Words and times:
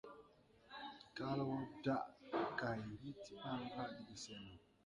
Kal 1.15 1.39
wɔ 1.49 1.57
daʼ 1.85 2.03
gay 2.57 2.79
ri 3.01 3.11
ti 3.23 3.33
ɓaŋ 3.41 3.61
hadge 3.75 4.15
se 4.23 4.33
no. 4.45 4.53